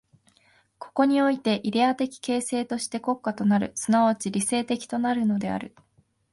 [0.79, 5.75] ここにおいてイデヤ的形成的として国家となる、即ち理性的となるのである。